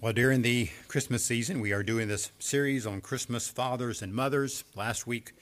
[0.00, 4.62] Well, during the Christmas season, we are doing this series on Christmas fathers and mothers.
[4.76, 5.32] Last week,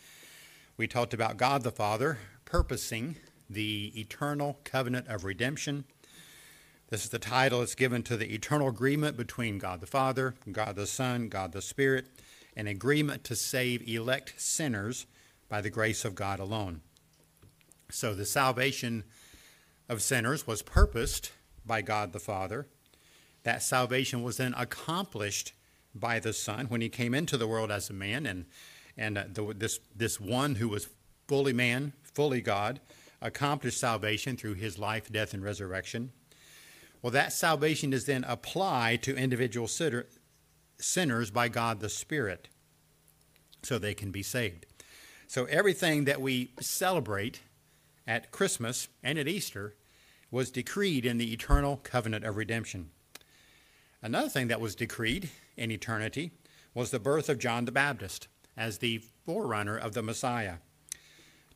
[0.79, 2.17] we talked about God the Father
[2.47, 3.17] purposing
[3.51, 5.85] the eternal covenant of redemption.
[6.89, 10.77] This is the title it's given to the eternal agreement between God the Father, God
[10.77, 12.07] the Son, God the Spirit,
[12.57, 15.05] an agreement to save elect sinners
[15.51, 16.81] by the grace of God alone.
[17.91, 19.05] So the salvation
[19.87, 21.33] of sinners was purposed
[21.67, 22.69] by God the Father
[23.47, 25.53] that salvation was then accomplished
[25.95, 28.45] by the Son when he came into the world as a man, and
[28.99, 30.89] and uh, the, this this one who was
[31.29, 32.81] fully man, fully God,
[33.23, 36.11] accomplished salvation through his life, death, and resurrection.
[37.01, 42.49] Well, that salvation is then applied to individual sinners by God the Spirit,
[43.63, 44.67] so they can be saved.
[45.29, 47.43] So everything that we celebrate
[48.09, 49.77] at Christmas and at Easter
[50.33, 52.91] was decreed in the eternal covenant of redemption.
[54.07, 56.31] Another thing that was decreed in eternity
[56.75, 60.59] was the birth of John the Baptist as the forerunner of the Messiah.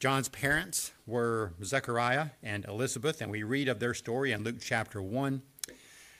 [0.01, 5.01] John's parents were Zechariah and Elizabeth, and we read of their story in Luke chapter
[5.01, 5.43] 1.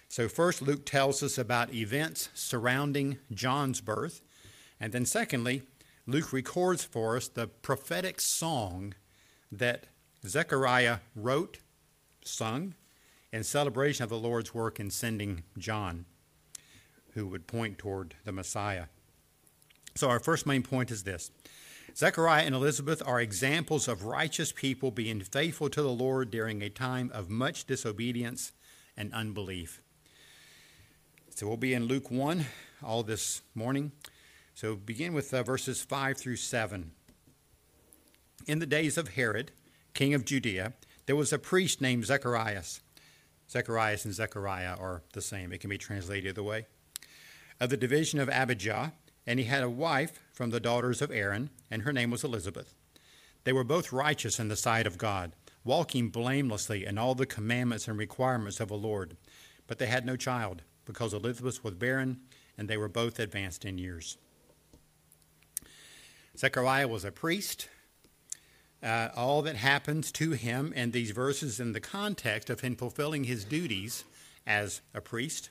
[0.09, 4.23] So, first, Luke tells us about events surrounding John's birth.
[4.79, 5.63] And then, secondly,
[6.07, 8.95] Luke records for us the prophetic song
[9.51, 9.89] that
[10.25, 11.59] Zechariah wrote,
[12.25, 12.77] sung,
[13.33, 16.07] in celebration of the Lord's work in sending John
[17.15, 18.87] who would point toward the Messiah.
[19.95, 21.31] So, our first main point is this
[21.97, 26.71] Zechariah and Elizabeth are examples of righteous people being faithful to the Lord during a
[26.71, 28.53] time of much disobedience
[28.97, 29.83] and unbelief.
[31.31, 32.47] So, we'll be in Luke 1
[32.83, 33.93] all this morning.
[34.55, 36.93] So, begin with uh, verses 5 through 7.
[38.47, 39.53] In the days of Herod,
[39.95, 40.75] king of Judea,
[41.07, 42.81] there was a priest named Zacharias.
[43.51, 46.67] Zacharias and Zechariah are the same, it can be translated either way
[47.61, 48.95] of the division of Abijah,
[49.27, 52.75] and he had a wife from the daughters of Aaron, and her name was Elizabeth.
[53.45, 55.33] They were both righteous in the sight of God,
[55.63, 59.17] walking blamelessly in all the commandments and requirements of the Lord.
[59.67, 62.21] But they had no child, because Elizabeth was barren,
[62.57, 64.17] and they were both advanced in years.
[66.37, 67.69] Zechariah was a priest.
[68.83, 73.25] Uh, all that happens to him in these verses in the context of him fulfilling
[73.25, 74.05] his duties
[74.47, 75.51] as a priest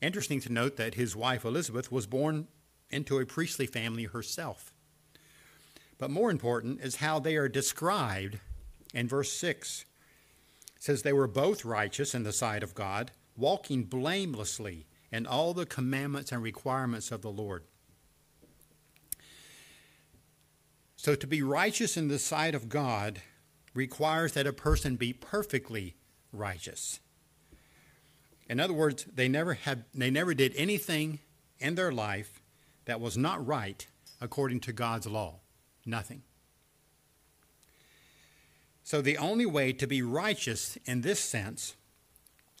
[0.00, 2.48] Interesting to note that his wife Elizabeth was born
[2.90, 4.72] into a priestly family herself.
[5.98, 8.38] But more important is how they are described
[8.94, 9.84] in verse 6.
[10.76, 15.52] It says they were both righteous in the sight of God, walking blamelessly in all
[15.52, 17.64] the commandments and requirements of the Lord.
[20.96, 23.20] So to be righteous in the sight of God
[23.74, 25.96] requires that a person be perfectly
[26.32, 27.00] righteous.
[28.50, 31.20] In other words, they never had they never did anything
[31.60, 32.42] in their life
[32.84, 33.86] that was not right
[34.20, 35.36] according to God's law.
[35.86, 36.22] Nothing.
[38.82, 41.76] So the only way to be righteous in this sense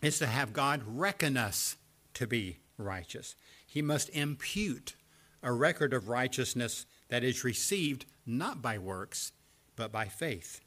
[0.00, 1.76] is to have God reckon us
[2.14, 3.34] to be righteous.
[3.66, 4.94] He must impute
[5.42, 9.32] a record of righteousness that is received not by works,
[9.74, 10.60] but by faith.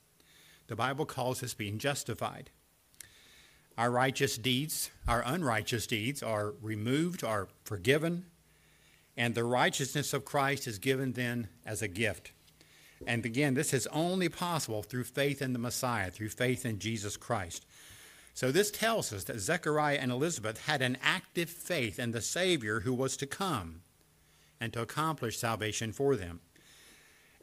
[0.68, 2.50] The Bible calls this being justified.
[3.78, 8.26] Our righteous deeds, our unrighteous deeds are removed, are forgiven,
[9.18, 12.32] and the righteousness of Christ is given then as a gift.
[13.06, 17.18] And again, this is only possible through faith in the Messiah, through faith in Jesus
[17.18, 17.66] Christ.
[18.34, 22.82] So this tells us that Zechariah and Elizabeth had an active faith in the Savior
[22.82, 23.82] who was to come
[24.60, 26.40] and to accomplish salvation for them.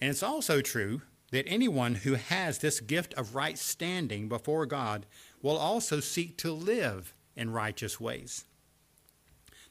[0.01, 5.07] And it's also true that anyone who has this gift of right standing before God
[5.43, 8.45] will also seek to live in righteous ways.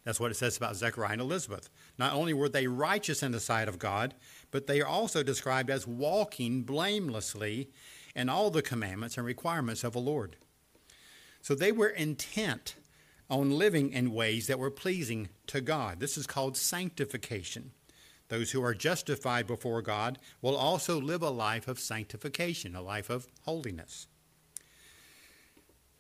[0.04, 1.70] That's what it says about Zechariah and Elizabeth.
[1.98, 4.16] Not only were they righteous in the sight of God,
[4.50, 7.70] but they are also described as walking blamelessly
[8.16, 10.38] in all the commandments and requirements of the Lord.
[11.42, 12.76] So they were intent
[13.30, 16.00] on living in ways that were pleasing to God.
[16.00, 17.72] This is called sanctification.
[18.30, 23.10] Those who are justified before God will also live a life of sanctification, a life
[23.10, 24.08] of holiness.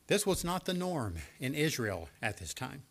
[0.09, 2.81] This was not the norm in Israel at this time.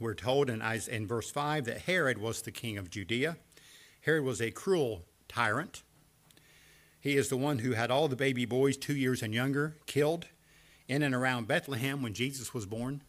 [0.00, 3.36] We're told in, in verse 5 that Herod was the king of Judea.
[4.00, 5.84] Herod was a cruel tyrant.
[7.00, 10.26] He is the one who had all the baby boys two years and younger killed
[10.88, 13.02] in and around Bethlehem when Jesus was born.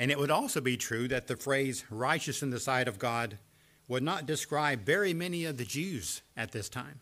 [0.00, 3.38] And it would also be true that the phrase righteous in the sight of God
[3.86, 7.00] would not describe very many of the Jews at this time.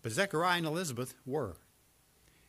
[0.00, 1.56] But Zechariah and Elizabeth were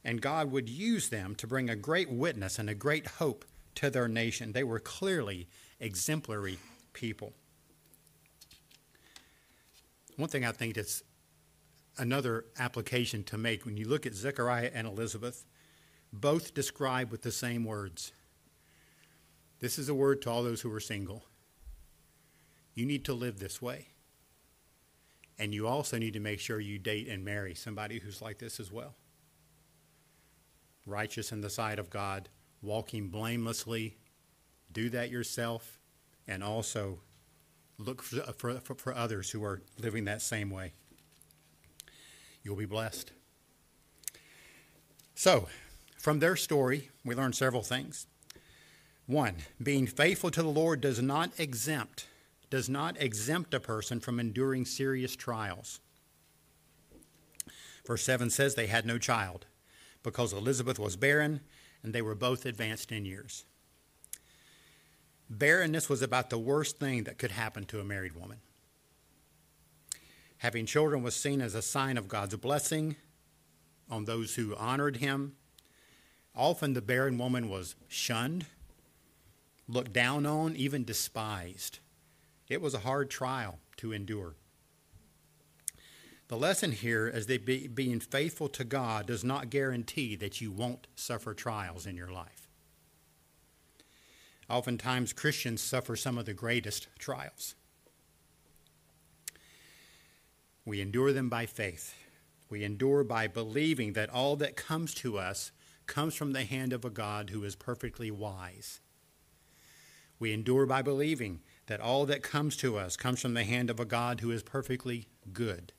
[0.04, 3.46] and God would use them to bring a great witness and a great hope
[3.76, 4.52] to their nation.
[4.52, 5.48] They were clearly
[5.80, 6.60] exemplary
[6.94, 7.34] people.
[10.18, 11.04] One thing I think that's
[11.98, 15.46] another application to make when you look at Zechariah and Elizabeth,
[16.12, 18.12] both describe with the same words.
[19.60, 21.24] This is a word to all those who are single.
[22.74, 23.88] You need to live this way.
[25.40, 28.60] And you also need to make sure you date and marry somebody who's like this
[28.60, 28.96] as well.
[30.86, 32.30] Righteous in the sight of God,
[32.62, 33.98] walking blamelessly.
[34.72, 35.80] Do that yourself,
[36.28, 37.00] and also
[37.78, 40.74] look for, for, for others who are living that same way.
[42.42, 43.12] You'll be blessed.
[45.16, 45.48] So,
[45.98, 48.08] from their story, we learn several things.
[49.06, 52.08] One, being faithful to the Lord does not exempt
[52.54, 55.80] does not exempt a person from enduring serious trials.
[57.84, 59.48] Verse 7 says they had no child
[60.04, 61.42] because Elizabeth was barren
[61.82, 63.46] and they were both advanced in years.
[65.30, 68.40] Barrenness was about the worst thing that could happen to a married woman.
[70.38, 72.98] Having children was seen as a sign of God's blessing
[73.90, 75.36] on those who honored him.
[76.36, 78.46] Often the barren woman was shunned,
[79.68, 81.80] looked down on, even despised.
[82.50, 84.36] It was a hard trial to endure.
[86.34, 90.52] The lesson here is that be, being faithful to God does not guarantee that you
[90.52, 92.50] won't suffer trials in your life.
[94.50, 97.54] Oftentimes, Christians suffer some of the greatest trials.
[100.66, 101.94] We endure them by faith.
[102.50, 105.52] We endure by believing that all that comes to us
[105.86, 108.82] comes from the hand of a God who is perfectly wise.
[110.18, 113.80] We endure by believing that all that comes to us comes from the hand of
[113.80, 115.74] a God who is perfectly good.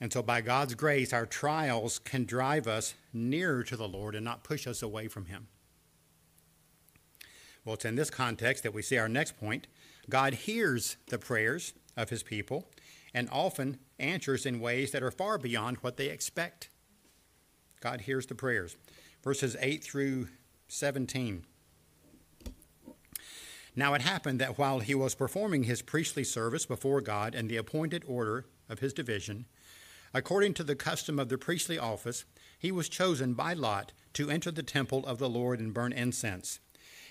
[0.00, 4.24] And so, by God's grace, our trials can drive us nearer to the Lord and
[4.24, 5.48] not push us away from Him.
[7.64, 9.66] Well, it's in this context that we see our next point.
[10.08, 12.70] God hears the prayers of His people
[13.12, 16.70] and often answers in ways that are far beyond what they expect.
[17.80, 18.76] God hears the prayers.
[19.22, 20.28] Verses 8 through
[20.68, 21.44] 17.
[23.76, 27.56] Now it happened that while he was performing his priestly service before God in the
[27.56, 29.46] appointed order of his division,
[30.12, 32.24] according to the custom of the priestly office,
[32.58, 36.60] he was chosen by lot to enter the temple of the Lord and burn incense.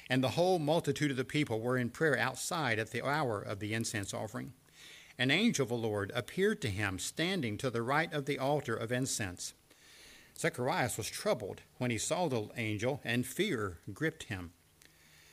[0.10, 3.60] And the whole multitude of the people were in prayer outside at the hour of
[3.60, 4.54] the incense offering.
[5.18, 8.76] An angel of the Lord appeared to him standing to the right of the altar
[8.76, 9.54] of incense.
[10.38, 14.52] Zacharias was troubled when he saw the angel, and fear gripped him.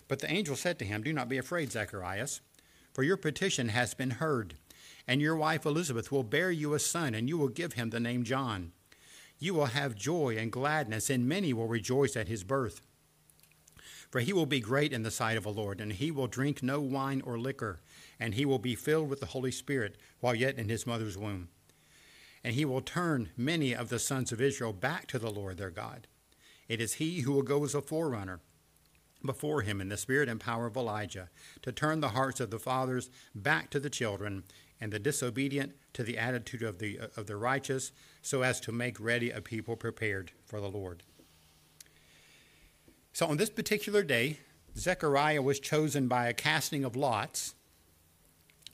[0.08, 2.40] But the angel said to him, Do not be afraid, Zacharias,
[2.92, 4.54] for your petition has been heard,
[5.06, 8.00] and your wife Elizabeth will bear you a son, and you will give him the
[8.00, 8.72] name John.
[9.38, 12.80] You will have joy and gladness, and many will rejoice at his birth.
[14.10, 16.62] For he will be great in the sight of the Lord, and he will drink
[16.62, 17.80] no wine or liquor,
[18.18, 21.48] and he will be filled with the Holy Spirit while yet in his mother's womb.
[22.42, 25.70] And he will turn many of the sons of Israel back to the Lord their
[25.70, 26.06] God.
[26.68, 28.40] It is he who will go as a forerunner
[29.26, 31.28] before him in the spirit and power of Elijah,
[31.62, 34.44] to turn the hearts of the fathers back to the children,
[34.80, 37.92] and the disobedient to the attitude of the, of the righteous,
[38.22, 41.02] so as to make ready a people prepared for the Lord.
[43.12, 44.40] So on this particular day,
[44.76, 47.54] Zechariah was chosen by a casting of lots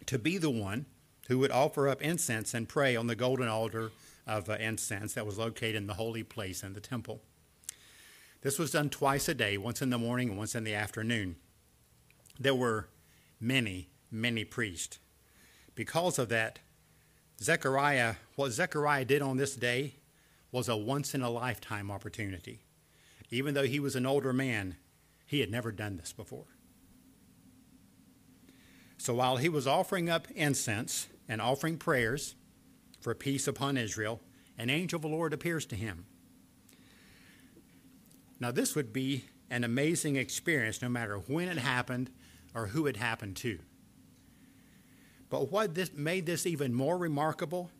[0.07, 0.87] to be the one
[1.29, 3.93] who would offer up incense and pray on the golden altar
[4.27, 7.23] of uh, incense that was located in the holy place in the temple.
[8.41, 11.37] This was done twice a day, once in the morning and once in the afternoon.
[12.41, 12.89] There were
[13.41, 14.99] many, many priests.
[15.75, 16.59] Because of that,
[17.41, 19.95] Zechariah, what Zechariah did on this day
[20.51, 22.61] was a once in a lifetime opportunity.
[23.31, 24.77] Even though he was an older man,
[25.27, 26.45] he had never done this before.
[28.99, 32.35] So while he was offering up incense and offering prayers
[33.01, 34.21] for peace upon Israel,
[34.59, 36.05] an angel of the Lord appears to him
[38.43, 42.11] now, this would be an amazing experience no matter when it happened
[42.53, 43.61] or who it happened to.
[45.33, 47.71] But what this made this even more remarkable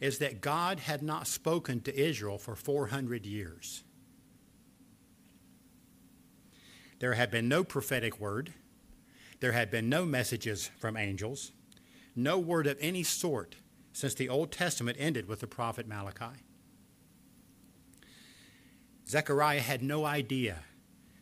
[0.00, 3.84] is that God had not spoken to Israel for 400 years.
[6.98, 8.54] There had been no prophetic word.
[9.38, 11.52] There had been no messages from angels,
[12.16, 13.54] no word of any sort
[13.92, 16.40] since the Old Testament ended with the prophet Malachi.
[19.08, 20.64] Zechariah had no idea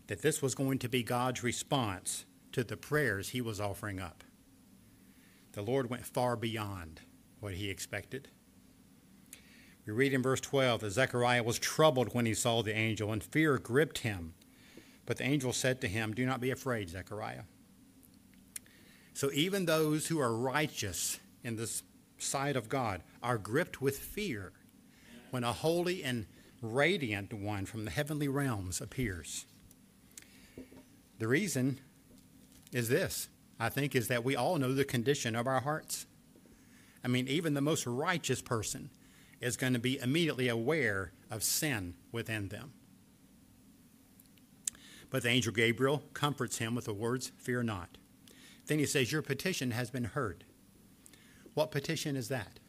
[0.06, 4.23] that this was going to be God's response to the prayers he was offering up.
[5.54, 7.00] The Lord went far beyond
[7.40, 8.28] what he expected.
[9.86, 13.22] We read in verse 12 that Zechariah was troubled when he saw the angel, and
[13.22, 14.34] fear gripped him.
[15.06, 17.42] But the angel said to him, Do not be afraid, Zechariah.
[19.12, 21.70] So even those who are righteous in the
[22.18, 24.52] sight of God are gripped with fear
[25.30, 26.26] when a holy and
[26.62, 29.44] radiant one from the heavenly realms appears.
[31.18, 31.80] The reason
[32.72, 33.28] is this,
[33.64, 36.04] I think, is that we all know the condition of our hearts.
[37.02, 38.90] I mean, even the most righteous person
[39.40, 42.74] is going to be immediately aware of sin within them.
[45.08, 47.96] But the angel Gabriel comforts him with the words, Fear not.
[48.66, 50.44] Then he says, Your petition has been heard.
[51.54, 52.60] What petition is that?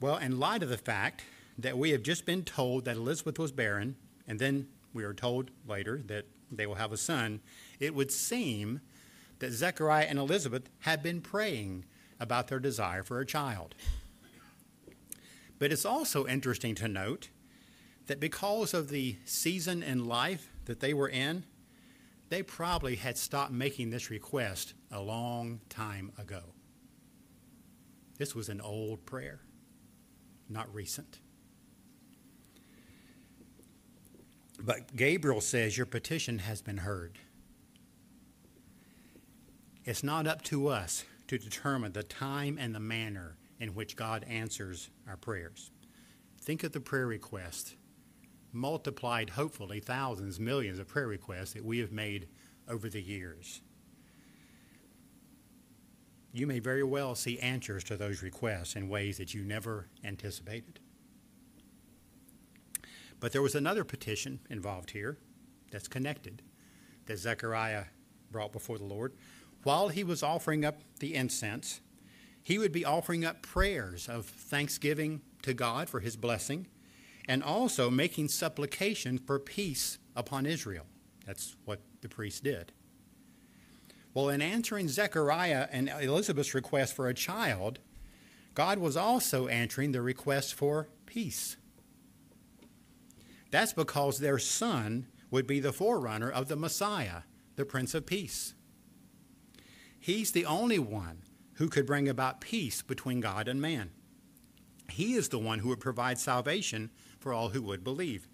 [0.00, 1.24] Well, in light of the fact
[1.58, 5.52] that we have just been told that Elizabeth was barren, and then we are told
[5.68, 7.40] later that they will have a son,
[7.78, 8.80] it would seem
[9.38, 11.84] that Zechariah and Elizabeth had been praying
[12.18, 13.74] about their desire for a child.
[15.58, 17.28] But it's also interesting to note
[18.06, 21.44] that because of the season in life that they were in,
[22.28, 26.42] they probably had stopped making this request a long time ago.
[28.18, 29.40] This was an old prayer,
[30.48, 31.20] not recent.
[34.58, 37.18] But Gabriel says, Your petition has been heard.
[39.84, 44.24] It's not up to us to determine the time and the manner in which God
[44.28, 45.70] answers our prayers.
[46.40, 47.74] Think of the prayer request,
[48.52, 52.28] multiplied, hopefully, thousands, millions of prayer requests that we have made
[52.68, 53.60] over the years.
[56.32, 60.80] You may very well see answers to those requests in ways that you never anticipated.
[63.20, 65.18] But there was another petition involved here
[65.70, 66.42] that's connected
[67.06, 67.84] that Zechariah
[68.30, 69.12] brought before the Lord.
[69.62, 71.80] While he was offering up the incense,
[72.42, 76.68] he would be offering up prayers of thanksgiving to God for his blessing
[77.28, 80.86] and also making supplication for peace upon Israel.
[81.26, 82.72] That's what the priest did.
[84.14, 87.80] Well, in answering Zechariah and Elizabeth's request for a child,
[88.54, 91.56] God was also answering the request for peace.
[93.56, 97.22] That's because their son would be the forerunner of the Messiah,
[97.54, 98.52] the Prince of Peace.
[99.98, 101.22] He's the only one
[101.54, 103.92] who could bring about peace between God and man.
[104.90, 108.28] He is the one who would provide salvation for all who would believe.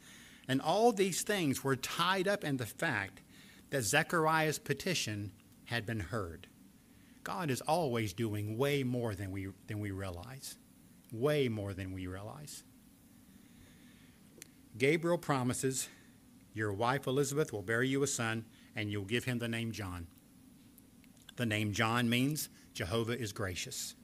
[0.48, 3.22] And all these things were tied up in the fact
[3.70, 5.30] that Zechariah's petition
[5.66, 6.48] had been heard.
[7.22, 10.56] God is always doing way more than we, than we realize.
[11.12, 12.64] Way more than we realize.
[14.76, 15.88] Gabriel promises,
[16.54, 20.06] Your wife Elizabeth will bear you a son, and you'll give him the name John.
[21.36, 23.94] The name John means Jehovah is gracious.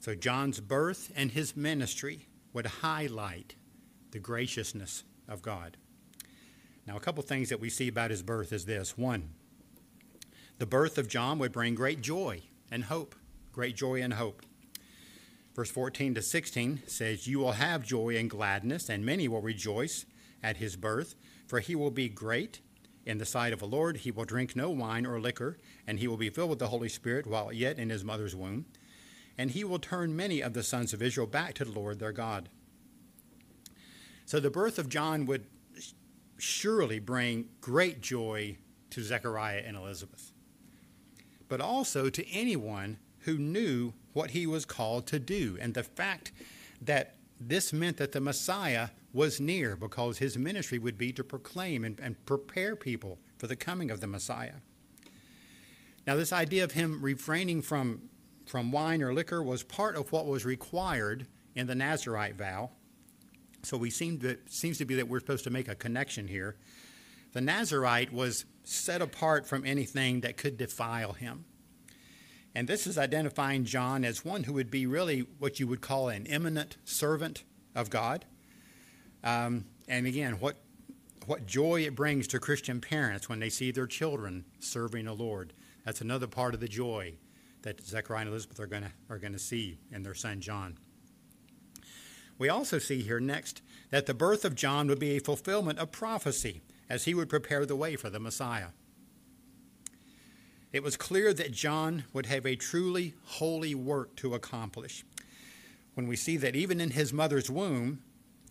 [0.00, 3.54] So John's birth and his ministry would highlight
[4.10, 5.76] the graciousness of God.
[6.86, 8.96] Now, a couple things that we see about his birth is this.
[8.96, 9.30] One,
[10.58, 13.14] the birth of John would bring great joy and hope,
[13.52, 14.42] great joy and hope.
[15.58, 20.06] Verse 14 to 16 says, You will have joy and gladness, and many will rejoice
[20.40, 21.16] at his birth,
[21.48, 22.60] for he will be great
[23.04, 23.96] in the sight of the Lord.
[23.96, 26.88] He will drink no wine or liquor, and he will be filled with the Holy
[26.88, 28.66] Spirit while yet in his mother's womb.
[29.36, 32.12] And he will turn many of the sons of Israel back to the Lord their
[32.12, 32.50] God.
[34.26, 35.44] So the birth of John would
[36.36, 38.58] surely bring great joy
[38.90, 40.30] to Zechariah and Elizabeth,
[41.48, 45.56] but also to anyone who knew what he was called to do.
[45.60, 46.32] And the fact
[46.80, 51.84] that this meant that the Messiah was near because his ministry would be to proclaim
[51.84, 54.54] and, and, prepare people for the coming of the Messiah.
[56.06, 58.02] Now, this idea of him refraining from,
[58.46, 62.70] from wine or liquor was part of what was required in the Nazarite vow.
[63.62, 66.56] So we seem to, seems to be that we're supposed to make a connection here.
[67.32, 71.44] The Nazarite was set apart from anything that could defile him.
[72.58, 76.08] And this is identifying John as one who would be really what you would call
[76.08, 78.24] an eminent servant of God.
[79.22, 80.56] Um, and again, what,
[81.26, 85.52] what joy it brings to Christian parents when they see their children serving the Lord.
[85.84, 87.14] That's another part of the joy
[87.62, 90.78] that Zechariah and Elizabeth are going to are going to see in their son John.
[92.38, 95.92] We also see here next that the birth of John would be a fulfillment of
[95.92, 98.70] prophecy as he would prepare the way for the Messiah
[100.72, 105.04] it was clear that John would have a truly holy work to accomplish.
[105.94, 108.00] When we see that even in his mother's womb,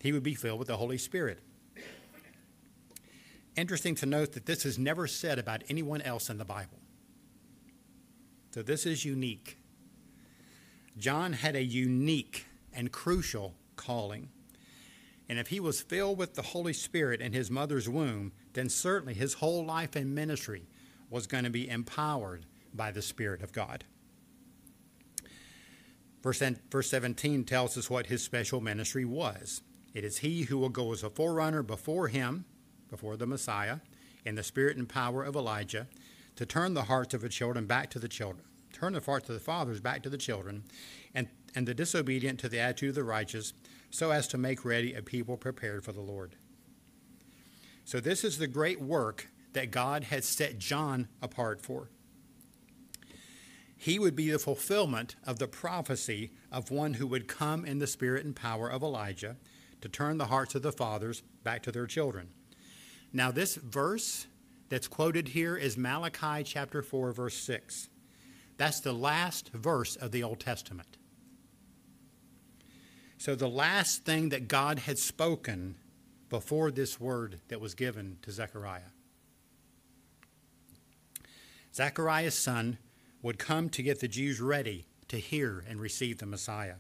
[0.02, 1.42] he would be filled with the Holy Spirit.
[3.56, 6.80] Interesting to note that this is never said about anyone else in the Bible.
[8.52, 9.58] So this is unique.
[10.98, 14.30] John had a unique and crucial calling.
[15.30, 19.14] And if he was filled with the Holy Spirit in his mother's womb, then certainly
[19.14, 20.68] his whole life and ministry
[21.10, 23.84] was going to be empowered by the Spirit of God.
[26.24, 29.62] Verse, verse 17 tells us what his special ministry was.
[29.94, 32.46] It is he who will go as a forerunner before him,
[32.90, 33.80] before the Messiah,
[34.26, 35.88] in the spirit and power of Elijah,
[36.36, 39.36] to turn the hearts of the children back to the children, turn the hearts of
[39.36, 40.64] the fathers back to the children,
[41.16, 43.54] and, and the disobedient to the attitude of the righteous,
[43.90, 46.36] so as to make ready a people prepared for the Lord.
[47.86, 51.90] So, this is the great work that God had set John apart for.
[53.76, 57.88] He would be the fulfillment of the prophecy of one who would come in the
[57.88, 59.36] spirit and power of Elijah
[59.82, 62.30] to turn the hearts of the fathers back to their children.
[63.12, 64.28] Now, this verse
[64.70, 67.90] that's quoted here is Malachi chapter 4, verse 6.
[68.58, 70.98] That's the last verse of the Old Testament.
[73.18, 75.78] So, the last thing that God had spoken
[76.30, 78.92] before this word that was given to Zechariah.
[81.74, 82.78] Zechariah's son
[83.22, 86.76] would come to get the Jews ready to hear and receive the Messiah.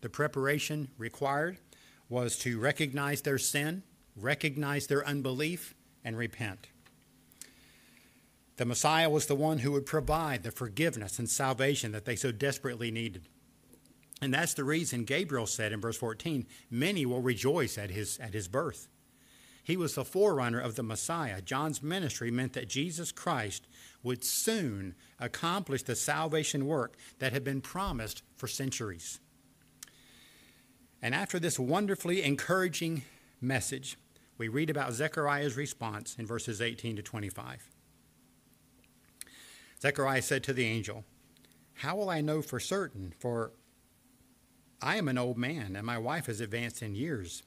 [0.00, 1.58] The preparation required
[2.08, 3.82] was to recognize their sin,
[4.16, 5.74] recognize their unbelief,
[6.04, 6.68] and repent.
[8.56, 12.30] The Messiah was the one who would provide the forgiveness and salvation that they so
[12.32, 13.28] desperately needed.
[14.20, 18.34] And that's the reason Gabriel said in verse 14, Many will rejoice at his, at
[18.34, 18.88] his birth.
[19.64, 21.40] He was the forerunner of the Messiah.
[21.40, 23.66] John's ministry meant that Jesus Christ
[24.02, 29.20] would soon accomplish the salvation work that had been promised for centuries.
[31.00, 33.02] And after this wonderfully encouraging
[33.40, 33.96] message,
[34.38, 37.68] we read about Zechariah's response in verses 18 to 25.
[39.80, 41.04] Zechariah said to the angel,
[41.74, 43.12] How will I know for certain?
[43.18, 43.52] For
[44.80, 47.42] I am an old man, and my wife is advanced in years.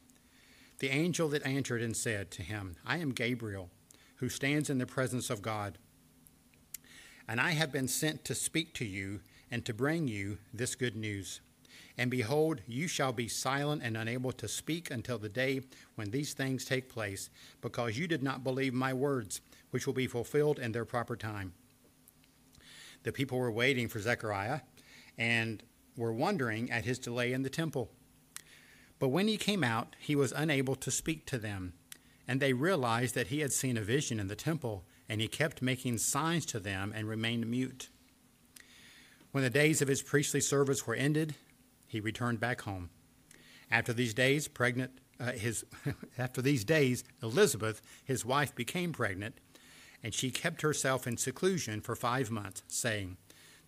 [0.80, 3.72] The angel that answered and said to him, I am Gabriel,
[4.18, 5.78] who stands in the presence of God.
[7.28, 10.96] And I have been sent to speak to you and to bring you this good
[10.96, 11.42] news.
[11.98, 15.62] And behold, you shall be silent and unable to speak until the day
[15.96, 17.30] when these things take place,
[17.62, 21.54] because you did not believe my words, which will be fulfilled in their proper time.
[23.04, 24.62] The people were waiting for Zechariah,
[25.18, 25.64] and
[25.96, 27.90] were wondering at his delay in the temple.
[29.00, 31.74] But when he came out, he was unable to speak to them,
[32.28, 35.62] and they realized that he had seen a vision in the temple, and he kept
[35.62, 37.90] making signs to them and remained mute.
[39.32, 41.36] When the days of his priestly service were ended,
[41.88, 42.90] he returned back home.
[43.70, 45.66] After these days, pregnant, uh, his
[46.18, 49.36] after these days, Elizabeth, his wife, became pregnant,
[50.04, 53.18] and she kept herself in seclusion for five months, saying,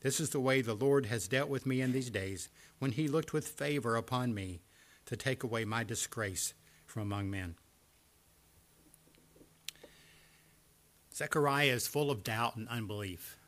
[0.02, 3.08] this is the way the Lord has dealt with me in these days, when he
[3.08, 4.62] looked with favor upon me
[5.06, 6.54] to take away my disgrace
[6.86, 7.56] from among men.
[11.18, 13.40] Zechariah is full of doubt and unbelief.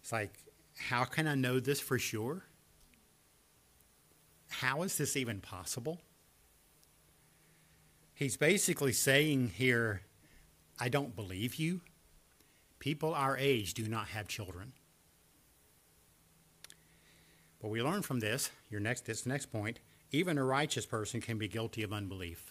[0.00, 0.32] It's like,
[0.78, 2.44] how can I know this for sure?
[4.48, 6.00] How is this even possible?
[8.14, 10.00] He's basically saying here,
[10.78, 11.82] I don't believe you.
[12.78, 14.72] People our age do not have children.
[17.60, 21.36] But we learn from this, your next this next point, even a righteous person can
[21.36, 22.49] be guilty of unbelief.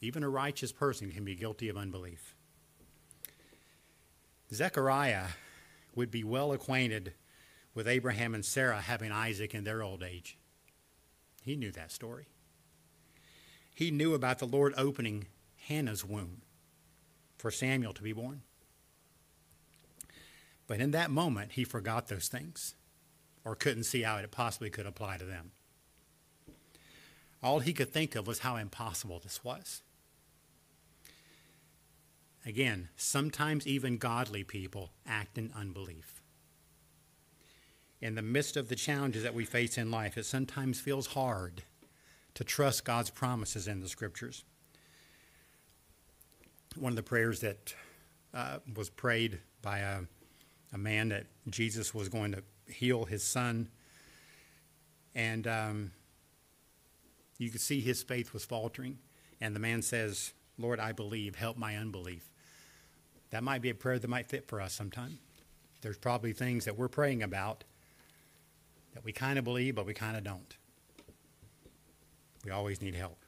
[0.00, 2.34] Even a righteous person can be guilty of unbelief.
[4.52, 5.26] Zechariah
[5.94, 7.14] would be well acquainted
[7.74, 10.38] with Abraham and Sarah having Isaac in their old age.
[11.42, 12.28] He knew that story.
[13.74, 15.26] He knew about the Lord opening
[15.68, 16.42] Hannah's womb
[17.36, 18.42] for Samuel to be born.
[20.66, 22.74] But in that moment, he forgot those things
[23.44, 25.52] or couldn't see how it possibly could apply to them.
[27.42, 29.82] All he could think of was how impossible this was.
[32.48, 36.22] Again, sometimes even godly people act in unbelief.
[38.00, 41.62] In the midst of the challenges that we face in life, it sometimes feels hard
[42.32, 44.44] to trust God's promises in the scriptures
[46.76, 47.74] one of the prayers that
[48.34, 50.00] uh, was prayed by a,
[50.72, 53.68] a, man that Jesus was going to heal his son.
[55.14, 55.92] And um,
[57.38, 58.98] you could see his faith was faltering.
[59.40, 62.30] And the man says, Lord, I believe, help my unbelief.
[63.30, 65.18] That might be a prayer that might fit for us sometime.
[65.82, 67.64] There's probably things that we're praying about
[68.94, 70.56] that we kind of believe, but we kind of don't.
[72.44, 73.18] We always need help.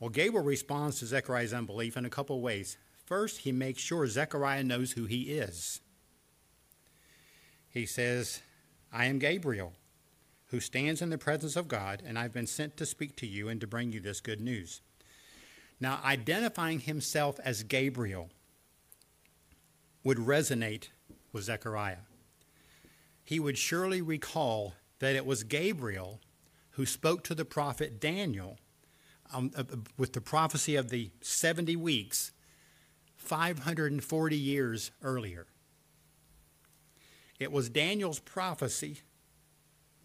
[0.00, 2.76] Well, Gabriel responds to Zechariah's unbelief in a couple ways.
[3.06, 5.80] First, he makes sure Zechariah knows who he is.
[7.70, 8.42] He says,
[8.92, 9.74] I am Gabriel,
[10.46, 13.48] who stands in the presence of God, and I've been sent to speak to you
[13.48, 14.80] and to bring you this good news.
[15.80, 18.30] Now, identifying himself as Gabriel
[20.04, 20.88] would resonate
[21.32, 22.04] with Zechariah.
[23.24, 26.20] He would surely recall that it was Gabriel
[26.70, 28.58] who spoke to the prophet Daniel
[29.32, 29.64] um, uh,
[29.96, 32.32] with the prophecy of the 70 weeks
[33.16, 35.46] 540 years earlier.
[37.38, 39.00] It was Daniel's prophecy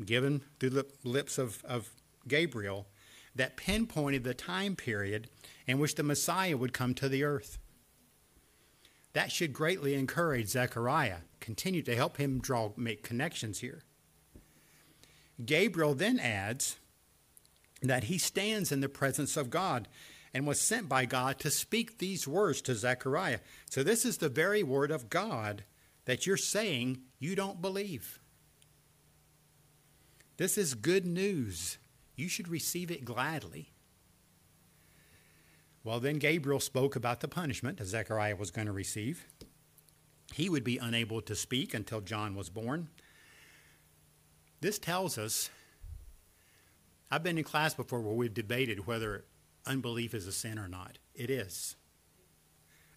[0.04, 1.90] given through the lips of, of
[2.28, 2.88] Gabriel
[3.36, 5.30] that pinpointed the time period
[5.66, 7.58] in which the Messiah would come to the earth.
[9.18, 13.82] That should greatly encourage Zechariah, continue to help him draw make connections here.
[15.44, 16.78] Gabriel then adds
[17.82, 19.88] that he stands in the presence of God
[20.36, 23.40] and was sent by God to speak these words to Zechariah.
[23.72, 25.64] So this is the very word of God
[26.06, 28.20] that you're saying you don't believe.
[30.38, 31.80] This is good news.
[32.16, 33.72] You should receive it gladly.
[35.88, 39.26] Well, then Gabriel spoke about the punishment that Zechariah was going to receive.
[40.34, 42.90] He would be unable to speak until John was born.
[44.60, 45.50] This tells us
[47.10, 49.24] I've been in class before where we've debated whether
[49.66, 50.98] unbelief is a sin or not.
[51.16, 51.78] It is.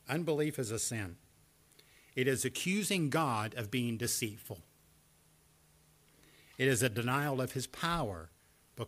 [0.08, 1.14] Unbelief is a sin.
[2.16, 4.62] It is accusing God of being deceitful.
[6.58, 8.30] It is a denial of his power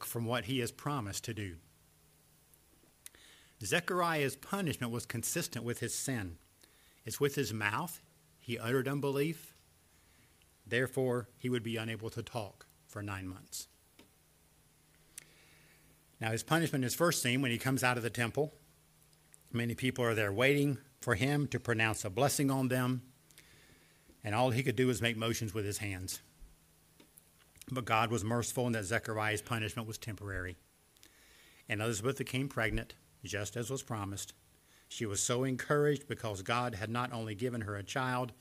[0.01, 1.59] from what he has promised to do.
[3.65, 6.39] Zechariah's punishment was consistent with his sin.
[7.05, 8.01] It's with his mouth.
[8.41, 9.55] He uttered unbelief.
[10.67, 13.69] Therefore, he would be unable to talk for nine months.
[16.21, 18.53] Now, his punishment is first seen when he comes out of the temple.
[19.53, 23.03] Many people are there waiting for him to pronounce a blessing on them,
[24.23, 26.21] and all he could do was make motions with his hands.
[27.71, 30.57] But God was merciful in that Zechariah's punishment was temporary.
[31.69, 34.33] And Elizabeth became pregnant, just as was promised.
[34.89, 38.33] She was so encouraged because God had not only given her a child,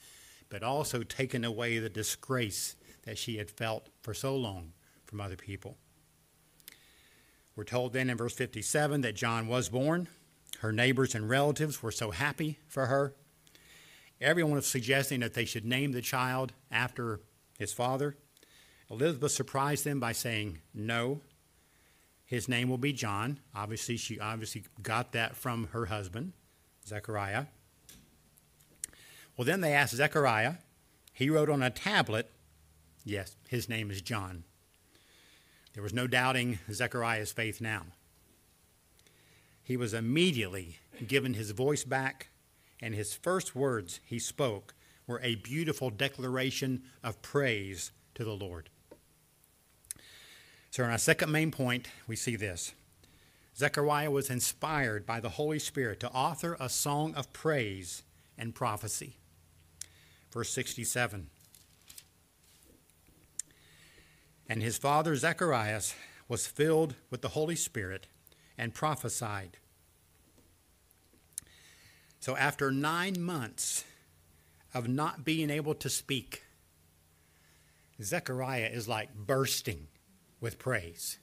[0.50, 4.74] but also taken away the disgrace that she had felt for so long
[5.06, 5.78] from other people.
[7.56, 10.08] We're told then in verse 57 that John was born.
[10.60, 13.16] Her neighbors and relatives were so happy for her.
[14.20, 17.22] Everyone was suggesting that they should name the child after
[17.58, 18.18] his father.
[18.90, 21.22] Elizabeth surprised them by saying, No,
[22.32, 23.42] his name will be John.
[23.54, 26.32] Obviously, she obviously got that from her husband,
[26.88, 27.48] Zechariah.
[29.36, 30.54] Well, then they asked Zechariah.
[31.12, 32.32] He wrote on a tablet,
[33.04, 34.46] Yes, his name is John.
[35.74, 37.88] There was no doubting Zechariah's faith now.
[39.62, 42.30] He was immediately given his voice back,
[42.82, 44.74] and his first words he spoke
[45.06, 48.70] were a beautiful declaration of praise to the Lord.
[50.72, 52.74] So, in our second main point, we see this
[53.58, 58.04] Zechariah was inspired by the Holy Spirit to author a song of praise
[58.38, 59.18] and prophecy.
[60.32, 61.28] Verse 67
[64.48, 65.94] And his father Zacharias
[66.30, 68.08] was filled with the Holy Spirit
[68.58, 69.58] and prophesied.
[72.22, 73.84] So, after nine months
[74.74, 76.44] of not being able to speak,
[78.02, 79.88] Zechariah is like bursting
[80.42, 81.20] with praise.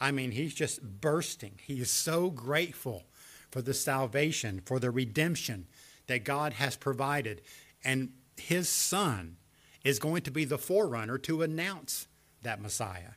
[0.00, 1.58] I mean, he's just bursting.
[1.62, 3.04] He is so grateful
[3.50, 5.66] for the salvation, for the redemption
[6.06, 7.42] that God has provided.
[7.84, 9.36] And his son
[9.84, 12.08] is going to be the forerunner to announce
[12.42, 13.12] that Messiah.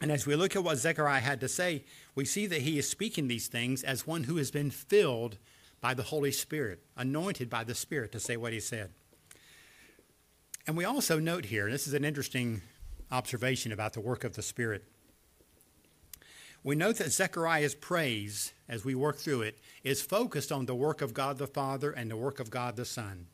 [0.00, 2.88] And as we look at what Zechariah had to say, we see that he is
[2.88, 5.38] speaking these things as one who has been filled
[5.80, 8.90] by the Holy Spirit, anointed by the Spirit to say what he said.
[10.66, 12.62] And we also note here, and this is an interesting
[13.10, 14.84] observation about the work of the Spirit.
[16.62, 21.00] We note that Zechariah's praise, as we work through it, is focused on the work
[21.00, 23.26] of God the Father and the work of God the Son.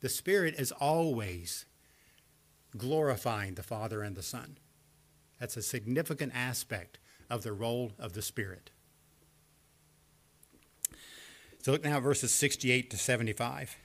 [0.00, 1.66] The Spirit is always
[2.76, 4.58] glorifying the Father and the Son.
[5.38, 8.70] That's a significant aspect of the role of the Spirit.
[11.62, 13.76] So look now at verses 68 to 75.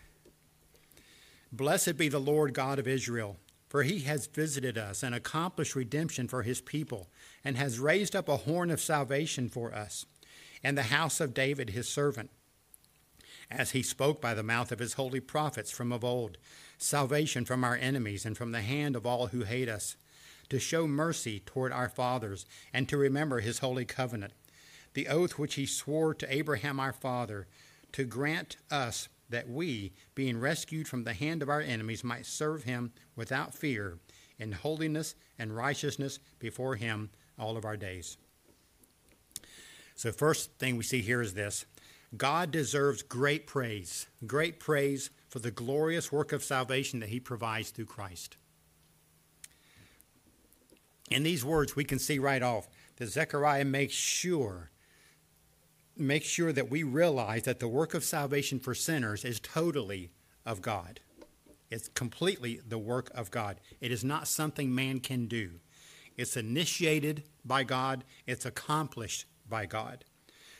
[1.51, 6.27] Blessed be the Lord God of Israel for he has visited us and accomplished redemption
[6.27, 7.09] for his people,
[7.43, 10.05] and has raised up a horn of salvation for us,
[10.63, 12.29] and the house of David his servant.
[13.49, 16.37] As he spoke by the mouth of his holy prophets from of old,
[16.77, 19.95] salvation from our enemies and from the hand of all who hate us,
[20.49, 24.33] to show mercy toward our fathers, and to remember his holy covenant,
[24.93, 27.47] the oath which he swore to Abraham our father,
[27.91, 32.63] to grant us that we, being rescued from the hand of our enemies, might serve
[32.63, 33.97] him without fear
[34.39, 38.15] in holiness and righteousness before him all of our days.
[39.93, 41.65] So, first thing we see here is this
[42.15, 47.71] God deserves great praise, great praise for the glorious work of salvation that he provides
[47.71, 48.37] through Christ.
[51.11, 54.71] In these words, we can see right off that Zechariah makes sure
[55.97, 60.11] makes sure that we realize that the work of salvation for sinners is totally
[60.45, 60.99] of God.
[61.69, 63.59] It's completely the work of God.
[63.81, 65.59] It is not something man can do.
[66.17, 70.05] It's initiated by God, it's accomplished by God.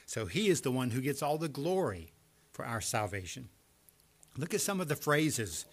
[0.06, 2.12] So he is the one who gets all the glory
[2.52, 3.50] for our salvation.
[4.38, 5.65] Look at some of the phrases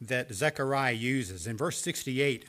[0.00, 1.46] that Zechariah uses.
[1.46, 2.46] In verse 68,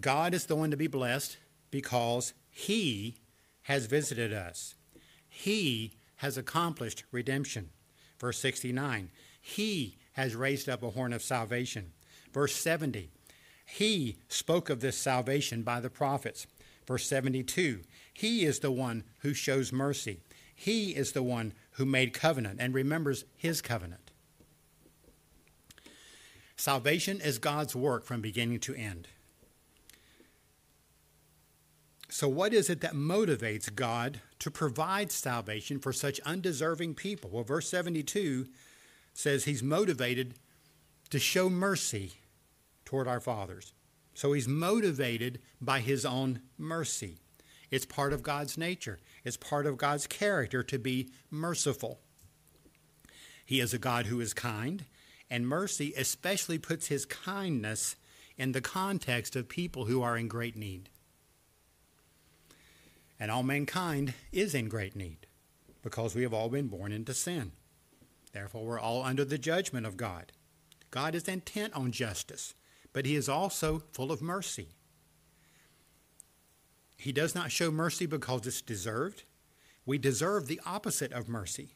[0.00, 1.36] God is the one to be blessed
[1.70, 3.16] because he
[3.62, 4.74] has visited us.
[5.40, 7.68] He has accomplished redemption.
[8.18, 9.08] Verse 69,
[9.40, 11.92] he has raised up a horn of salvation.
[12.32, 13.08] Verse 70,
[13.64, 16.48] he spoke of this salvation by the prophets.
[16.88, 20.18] Verse 72, he is the one who shows mercy.
[20.56, 24.10] He is the one who made covenant and remembers his covenant.
[26.56, 29.06] Salvation is God's work from beginning to end.
[32.10, 37.28] So, what is it that motivates God to provide salvation for such undeserving people?
[37.30, 38.46] Well, verse 72
[39.12, 40.34] says he's motivated
[41.10, 42.14] to show mercy
[42.84, 43.74] toward our fathers.
[44.14, 47.18] So, he's motivated by his own mercy.
[47.70, 52.00] It's part of God's nature, it's part of God's character to be merciful.
[53.44, 54.86] He is a God who is kind,
[55.30, 57.96] and mercy especially puts his kindness
[58.38, 60.88] in the context of people who are in great need.
[63.20, 65.26] And all mankind is in great need
[65.82, 67.52] because we have all been born into sin.
[68.32, 70.32] Therefore, we're all under the judgment of God.
[70.90, 72.54] God is intent on justice,
[72.92, 74.68] but he is also full of mercy.
[76.96, 79.24] He does not show mercy because it's deserved.
[79.86, 81.74] We deserve the opposite of mercy.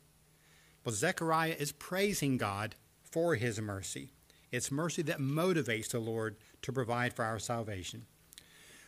[0.84, 4.12] But Zechariah is praising God for his mercy.
[4.50, 8.06] It's mercy that motivates the Lord to provide for our salvation.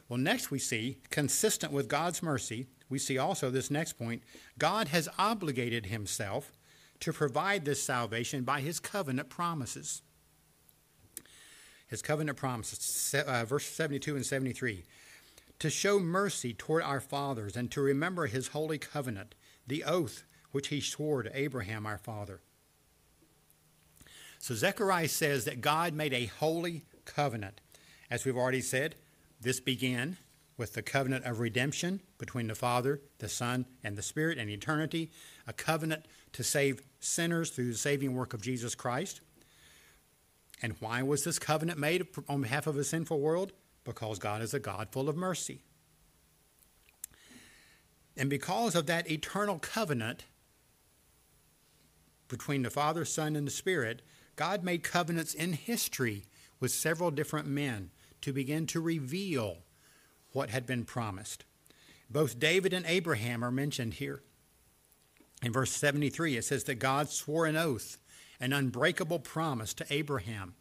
[0.08, 4.22] Well, next we see, consistent with God's mercy, we see also this next point
[4.58, 6.52] God has obligated himself
[7.00, 10.02] to provide this salvation by his covenant promises.
[11.86, 14.84] His covenant promises, uh, verse 72 and 73
[15.58, 19.34] to show mercy toward our fathers and to remember his holy covenant,
[19.66, 22.40] the oath which he swore to Abraham our father.
[24.38, 27.60] So Zechariah says that God made a holy covenant.
[28.10, 28.94] As we've already said,
[29.40, 30.16] this began
[30.57, 35.11] with the covenant of redemption between the Father, the Son, and the Spirit in eternity,
[35.47, 39.20] a covenant to save sinners through the saving work of Jesus Christ.
[40.62, 43.53] And why was this covenant made on behalf of a sinful world?
[43.85, 45.62] Because God is a God full of mercy.
[48.16, 50.25] And because of that eternal covenant
[52.29, 54.03] between the Father, Son, and the Spirit,
[54.37, 56.25] God made covenants in history
[56.61, 57.90] with several different men
[58.24, 59.58] to begin to reveal
[60.32, 61.44] what had been promised.
[62.08, 64.22] Both David and Abraham are mentioned here.
[65.42, 67.98] In verse 73, it says that God swore an oath,
[68.40, 70.54] an unbreakable promise to Abraham.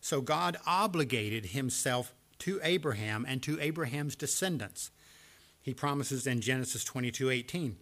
[0.00, 4.90] So God obligated himself to Abraham and to Abraham's descendants.
[5.62, 7.76] He promises in Genesis 22 18,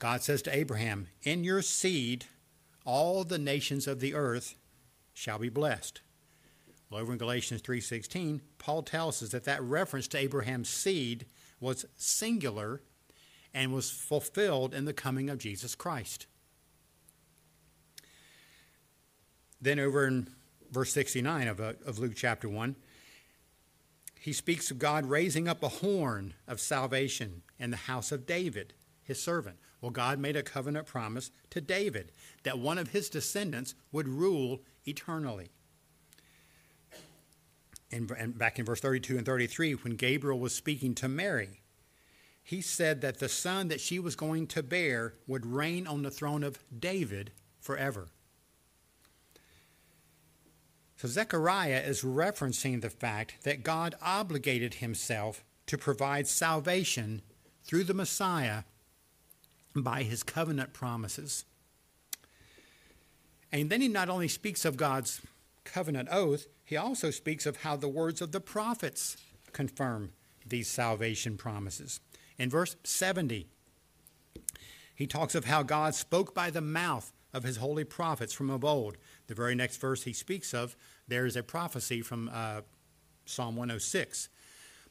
[0.00, 2.24] God says to Abraham, In your seed,
[2.86, 4.54] all the nations of the earth
[5.12, 6.00] shall be blessed.
[6.94, 11.26] Well, over in Galatians 3:16, Paul tells us that that reference to Abraham's seed
[11.58, 12.82] was singular
[13.52, 16.26] and was fulfilled in the coming of Jesus Christ.
[19.60, 20.36] Then over in
[20.70, 22.76] verse 69 of, uh, of Luke chapter 1,
[24.20, 28.72] he speaks of God raising up a horn of salvation in the house of David,
[29.02, 29.58] his servant.
[29.80, 32.12] Well, God made a covenant promise to David
[32.44, 35.50] that one of his descendants would rule eternally
[37.94, 41.60] in, and back in verse 32 and 33, when Gabriel was speaking to Mary,
[42.42, 46.10] he said that the son that she was going to bear would reign on the
[46.10, 48.08] throne of David forever.
[50.96, 57.22] So Zechariah is referencing the fact that God obligated himself to provide salvation
[57.64, 58.64] through the Messiah
[59.74, 61.44] by his covenant promises.
[63.50, 65.20] And then he not only speaks of God's
[65.64, 69.16] covenant oath, he also speaks of how the words of the prophets
[69.52, 70.12] confirm
[70.46, 72.00] these salvation promises.
[72.38, 73.46] In verse 70,
[74.94, 78.64] he talks of how God spoke by the mouth of his holy prophets from of
[78.64, 78.96] old.
[79.26, 80.76] The very next verse he speaks of,
[81.08, 82.62] there is a prophecy from uh,
[83.26, 84.28] Psalm 106.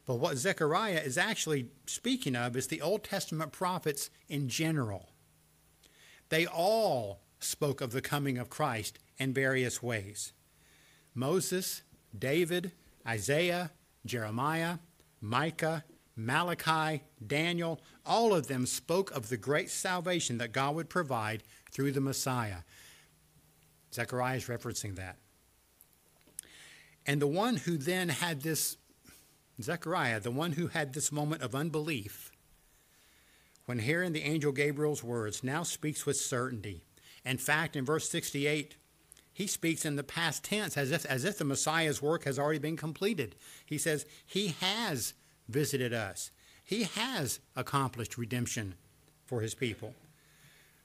[0.06, 5.10] But what Zechariah is actually speaking of is the Old Testament prophets in general.
[6.30, 10.34] They all spoke of the coming of Christ in various ways.
[11.16, 11.84] Moses,
[12.18, 12.72] David,
[13.08, 13.72] Isaiah,
[14.06, 14.78] Jeremiah,
[15.22, 15.84] Micah,
[16.16, 21.92] Malachi, Daniel, all of them spoke of the great salvation that God would provide through
[21.92, 22.58] the Messiah.
[23.94, 25.18] Zechariah is referencing that.
[27.06, 28.78] And the one who then had this,
[29.62, 32.32] Zechariah, the one who had this moment of unbelief,
[33.66, 36.84] when hearing the angel Gabriel's words, now speaks with certainty.
[37.26, 38.76] In fact, in verse 68,
[39.34, 42.60] he speaks in the past tense as if, as if the Messiah's work has already
[42.60, 43.36] been completed.
[43.66, 45.14] He says, He has
[45.50, 46.32] visited us,
[46.64, 48.76] He has accomplished redemption
[49.26, 49.96] for His people.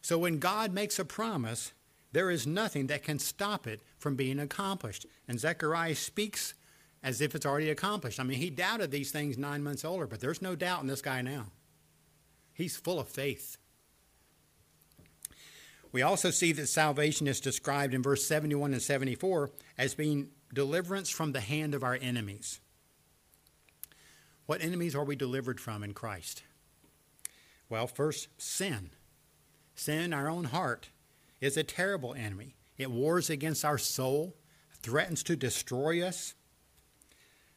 [0.01, 1.73] So when God makes a promise,
[2.13, 5.05] there is nothing that can stop it from being accomplished.
[5.27, 6.55] And Zechariah speaks
[7.03, 8.19] as if it's already accomplished.
[8.19, 11.03] I mean, he doubted these things nine months older, but there's no doubt in this
[11.03, 11.47] guy now.
[12.55, 13.59] He's full of faith.
[15.91, 21.11] We also see that salvation is described in verse 71 and 74 as being deliverance
[21.11, 22.61] from the hand of our enemies.
[24.47, 26.43] What enemies are we delivered from in Christ?
[27.69, 28.91] Well, first, sin.
[29.75, 30.89] Sin in our own heart
[31.41, 32.57] is a terrible enemy.
[32.77, 34.37] It wars against our soul,
[34.83, 36.35] threatens to destroy us.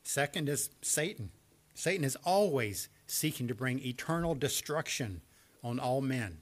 [0.03, 1.31] Second is Satan.
[1.73, 5.21] Satan is always seeking to bring eternal destruction
[5.63, 6.39] on all men.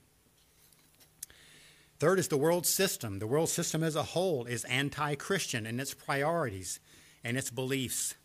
[1.99, 3.19] Third is the world system.
[3.19, 6.79] The world system as a whole is anti Christian in its priorities
[7.23, 8.15] and its beliefs.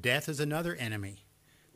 [0.00, 1.24] Death is another enemy.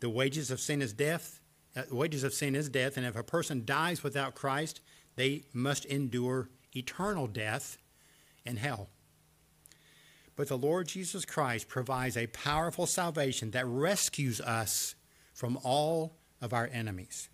[0.01, 1.41] The wages of sin is death.
[1.77, 4.81] Uh, wages of sin is death, and if a person dies without Christ,
[5.17, 7.79] they must endure eternal death
[8.47, 8.89] in hell.
[10.37, 14.95] But the Lord Jesus Christ provides a powerful salvation that rescues us
[15.35, 17.29] from all of our enemies.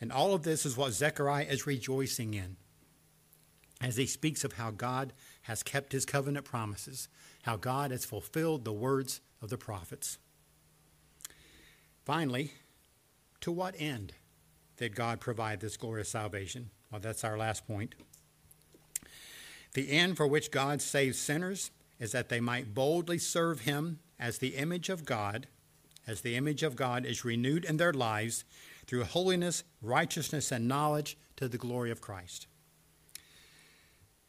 [0.00, 2.56] And all of this is what Zechariah is rejoicing in
[3.80, 5.12] as he speaks of how God
[5.42, 7.08] has kept his covenant promises,
[7.42, 10.18] how God has fulfilled the words of the prophets.
[12.04, 12.52] Finally,
[13.40, 14.12] to what end
[14.76, 16.70] did God provide this glorious salvation?
[16.90, 17.94] Well, that's our last point.
[19.74, 24.38] The end for which God saves sinners is that they might boldly serve him as
[24.38, 25.46] the image of God,
[26.06, 28.44] as the image of God is renewed in their lives
[28.86, 32.46] through holiness, righteousness, and knowledge to the glory of Christ.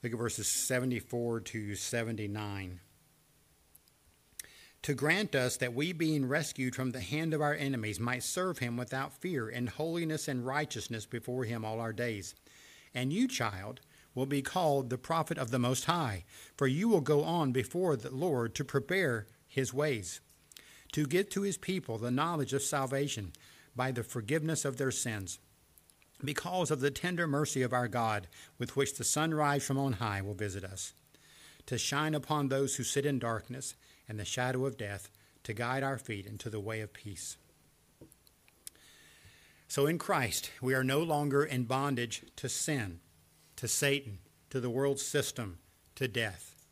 [0.03, 2.79] Look at verses 74 to 79.
[4.81, 8.57] To grant us that we, being rescued from the hand of our enemies, might serve
[8.57, 12.33] him without fear in holiness and righteousness before him all our days.
[12.95, 13.81] And you, child,
[14.15, 16.25] will be called the prophet of the Most High,
[16.57, 20.19] for you will go on before the Lord to prepare his ways,
[20.93, 23.33] to give to his people the knowledge of salvation
[23.75, 25.37] by the forgiveness of their sins
[26.23, 30.21] because of the tender mercy of our God, with which the sunrise from on high
[30.21, 30.93] will visit us,
[31.65, 33.75] to shine upon those who sit in darkness
[34.07, 35.09] and the shadow of death,
[35.43, 37.37] to guide our feet into the way of peace.
[39.67, 42.99] So in Christ, we are no longer in bondage to sin,
[43.55, 45.59] to Satan, to the world system,
[45.95, 46.67] to death.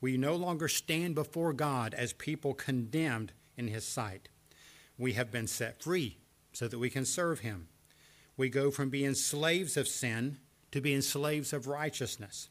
[0.00, 4.28] We no longer stand before God as people condemned in his sight.
[4.98, 6.18] We have been set free
[6.52, 7.68] so that we can serve him
[8.36, 10.38] we go from being slaves of sin
[10.72, 12.48] to being slaves of righteousness.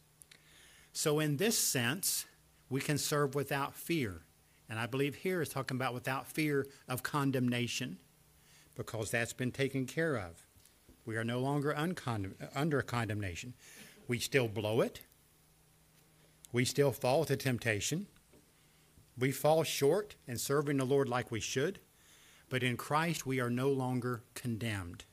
[0.94, 2.26] So, in this sense,
[2.70, 4.22] we can serve without fear.
[4.70, 7.98] And I believe here is talking about without fear of condemnation,
[8.76, 10.48] because that's been taken care of.
[11.06, 13.54] We are no longer uncondem- under condemnation.
[14.08, 15.02] We still blow it.
[16.52, 18.08] We still fall to temptation.
[19.18, 21.80] We fall short in serving the Lord like we should.
[22.50, 25.06] But in Christ, we are no longer condemned.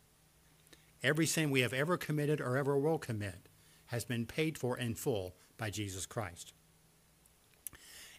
[1.02, 3.48] Every sin we have ever committed or ever will commit
[3.86, 6.52] has been paid for in full by Jesus Christ.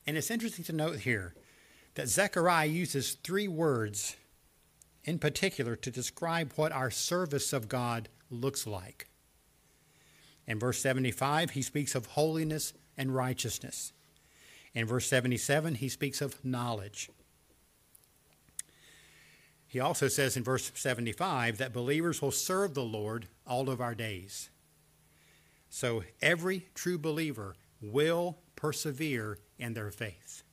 [0.05, 1.33] And it's interesting to note here
[1.95, 4.15] that Zechariah uses three words
[5.05, 9.07] in particular to describe what our service of God looks like.
[10.45, 13.93] In verse 75, he speaks of holiness and righteousness.
[14.73, 17.09] In verse 77, he speaks of knowledge.
[19.73, 23.95] He also says in verse 75 that believers will serve the Lord all of our
[23.95, 24.51] days.
[25.67, 30.43] So every true believer will persevere in their faith.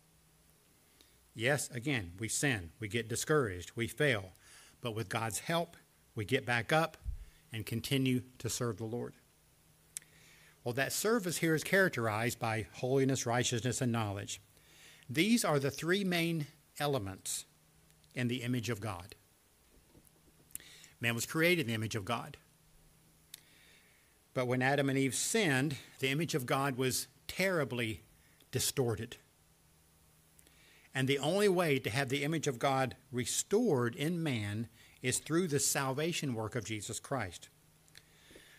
[1.34, 4.30] Yes, again, we sin, we get discouraged, we fail,
[4.80, 5.76] but with God's help,
[6.14, 6.96] we get back up
[7.52, 9.12] and continue to serve the Lord.
[10.64, 14.40] Well, that service here is characterized by holiness, righteousness, and knowledge.
[15.10, 16.46] These are the three main
[16.78, 17.44] elements
[18.14, 19.14] in the image of God.
[21.00, 22.36] Man was created in the image of God.
[24.34, 28.02] But when Adam and Eve sinned, the image of God was terribly
[28.52, 29.16] distorted.
[30.94, 34.68] And the only way to have the image of God restored in man
[35.02, 37.48] is through the salvation work of Jesus Christ.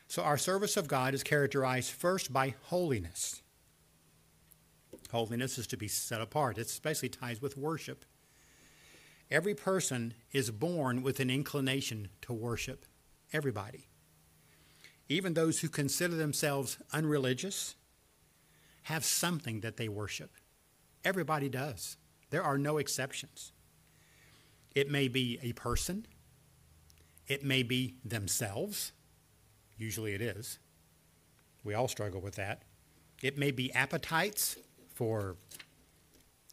[0.07, 3.41] So our service of God is characterized first by holiness.
[5.11, 6.57] Holiness is to be set apart.
[6.57, 8.05] It especially ties with worship.
[9.31, 12.85] Every person is born with an inclination to worship.
[13.31, 13.87] Everybody.
[15.07, 17.75] Even those who consider themselves unreligious
[18.83, 20.31] have something that they worship.
[21.05, 21.95] Everybody does.
[22.29, 23.53] There are no exceptions.
[24.75, 26.05] It may be a person,
[27.27, 28.91] it may be themselves.
[29.77, 30.59] Usually it is.
[31.63, 32.63] We all struggle with that.
[33.21, 34.57] It may be appetites
[34.93, 35.37] for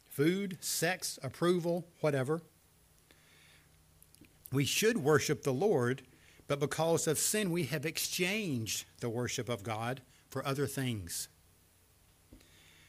[0.09, 2.41] food, sex, approval, whatever.
[4.51, 6.01] We should worship the Lord,
[6.47, 11.27] but because of sin, we have exchanged the worship of God for other things.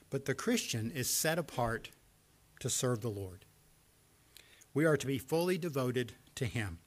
[0.08, 1.90] But the Christian is set apart
[2.60, 3.44] to serve the Lord.
[4.72, 6.78] We are to be fully devoted to Him.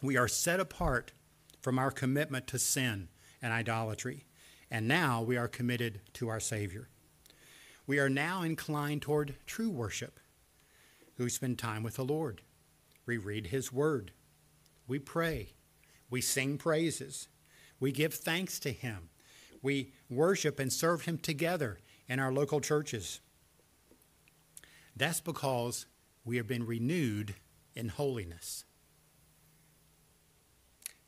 [0.00, 1.12] We are set apart
[1.60, 3.08] from our commitment to sin
[3.40, 4.24] and idolatry,
[4.70, 6.88] and now we are committed to our Savior.
[7.86, 10.18] We are now inclined toward true worship.
[11.18, 12.42] We spend time with the Lord.
[13.06, 14.12] We read His Word.
[14.86, 15.54] We pray.
[16.10, 17.28] We sing praises.
[17.80, 19.08] We give thanks to Him.
[19.62, 21.78] We worship and serve Him together
[22.08, 23.20] in our local churches.
[24.96, 25.86] That's because
[26.24, 27.34] we have been renewed
[27.74, 28.64] in holiness.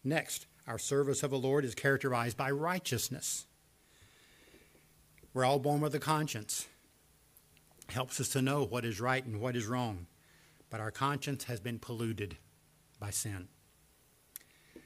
[0.02, 3.46] Next, our service of the Lord is characterized by righteousness.
[5.32, 6.66] We're all born with a conscience.
[7.90, 10.06] helps us to know what is right and what is wrong.
[10.74, 12.36] But our conscience has been polluted
[12.98, 13.46] by sin.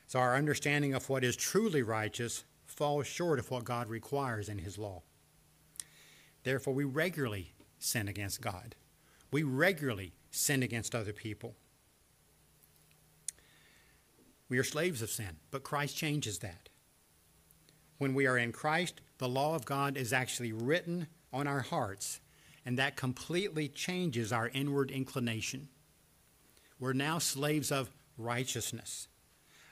[0.07, 4.59] So our understanding of what is truly righteous falls short of what God requires in
[4.59, 5.01] his law.
[6.43, 8.74] Therefore, we regularly sin against God.
[9.30, 11.55] We regularly sin against other people.
[14.51, 16.68] We are slaves of sin, but Christ changes that.
[17.97, 22.20] When we are in Christ, the law of God is actually written on our hearts,
[22.66, 25.70] and that completely changes our inward inclination.
[26.81, 29.09] We're now slaves of righteousness.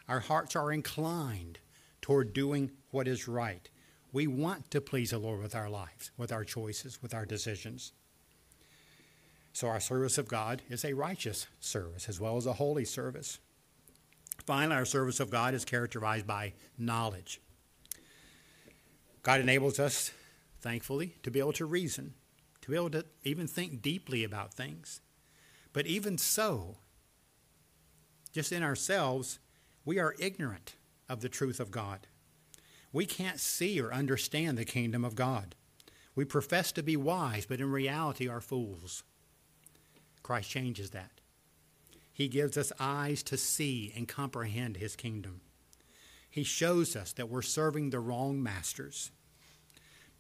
[0.09, 1.59] Our hearts are inclined
[2.01, 3.69] toward doing what is right.
[4.13, 7.93] We want to please the Lord with our lives, with our choices, with our decisions.
[9.53, 13.39] So our service of God is a righteous service as well as a holy service.
[14.45, 17.41] Finally, our service of God is characterized by knowledge.
[19.23, 20.13] God enables us,
[20.61, 22.15] thankfully, to be able to reason,
[22.61, 25.01] to be able to even think deeply about things.
[25.73, 26.77] But even so,
[28.37, 29.39] just in ourselves,
[29.87, 30.75] we are ignorant
[31.09, 32.01] of the truth of God.
[32.93, 35.55] We can't see or understand the kingdom of God.
[36.15, 39.05] We profess to be wise, but in reality are fools.
[40.23, 41.13] Christ changes that.
[42.13, 45.41] He gives us eyes to see and comprehend his kingdom.
[46.29, 49.13] He shows us that we're serving the wrong masters.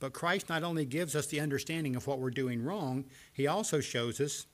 [0.01, 3.81] But Christ not only gives us the understanding of what we're doing wrong, he also
[3.81, 4.47] shows us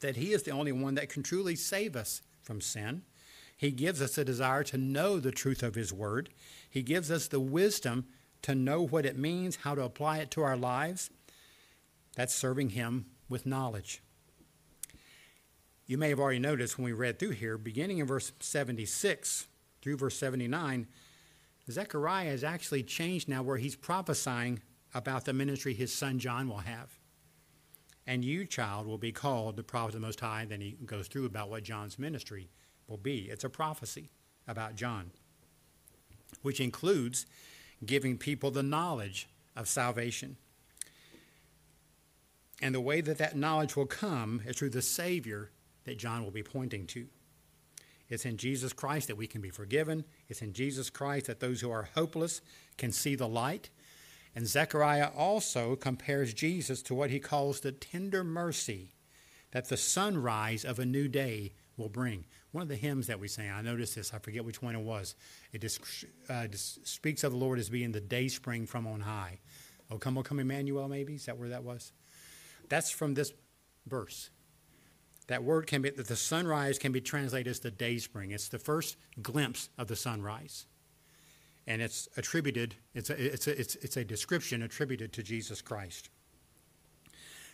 [0.00, 3.02] that he is the only one that can truly save us from sin.
[3.56, 6.30] He gives us a desire to know the truth of his word.
[6.70, 8.06] He gives us the wisdom
[8.42, 11.10] to know what it means, how to apply it to our lives.
[12.14, 14.02] That's serving him with knowledge.
[15.86, 19.46] You may have already noticed when we read through here, beginning in verse 76
[19.82, 20.86] through verse 79,
[21.70, 24.60] Zechariah has actually changed now where he's prophesying
[24.94, 26.98] about the ministry his son John will have.
[28.06, 30.44] And you, child, will be called the prophet of the Most High.
[30.44, 32.48] Then he goes through about what John's ministry
[32.86, 33.28] will be.
[33.30, 34.10] It's a prophecy
[34.46, 35.10] about John,
[36.42, 37.26] which includes
[37.84, 40.36] giving people the knowledge of salvation.
[42.62, 45.50] And the way that that knowledge will come is through the Savior
[45.84, 47.06] that John will be pointing to.
[48.08, 50.04] It's in Jesus Christ that we can be forgiven.
[50.28, 52.40] It's in Jesus Christ that those who are hopeless
[52.78, 53.70] can see the light.
[54.36, 58.92] And Zechariah also compares Jesus to what he calls the tender mercy
[59.52, 62.26] that the sunrise of a new day will bring.
[62.52, 64.82] One of the hymns that we sang, I noticed this, I forget which one it
[64.82, 65.14] was.
[65.54, 65.64] It
[66.28, 69.40] uh, speaks of the Lord as being the day spring from on high.
[69.90, 71.14] Oh, come, oh, come, Emmanuel, maybe?
[71.14, 71.92] Is that where that was?
[72.68, 73.32] That's from this
[73.86, 74.28] verse.
[75.28, 78.32] That word can be, that the sunrise can be translated as the day spring.
[78.32, 80.66] It's the first glimpse of the sunrise.
[81.66, 86.10] And it's attributed, it's a, it's a, it's, it's a description attributed to Jesus Christ.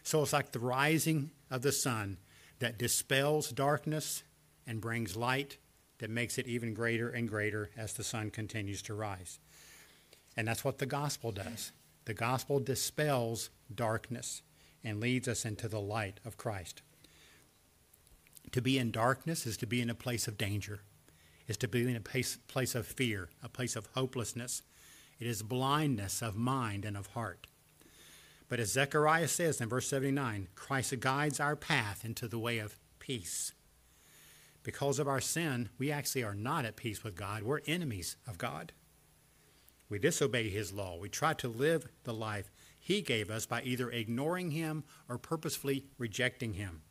[0.02, 2.18] So it's like the rising of the sun
[2.58, 4.22] that dispels darkness
[4.66, 5.58] and brings light
[5.98, 9.38] that makes it even greater and greater as the sun continues to rise.
[10.36, 11.72] And that's what the gospel does.
[12.04, 14.42] The gospel dispels darkness
[14.82, 16.82] and leads us into the light of Christ.
[18.50, 20.80] To be in darkness is to be in a place of danger,
[21.48, 24.62] is to be in a place, place of fear, a place of hopelessness.
[25.18, 27.46] It is blindness of mind and of heart.
[28.48, 32.76] But as Zechariah says in verse 79, Christ guides our path into the way of
[32.98, 33.52] peace.
[34.62, 37.42] Because of our sin, we actually are not at peace with God.
[37.42, 38.72] We're enemies of God.
[39.88, 40.96] We disobey His law.
[40.98, 45.86] We try to live the life He gave us by either ignoring Him or purposefully
[45.98, 46.82] rejecting Him.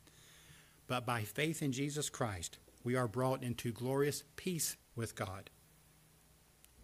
[0.86, 5.50] But by faith in Jesus Christ, we are brought into glorious peace with God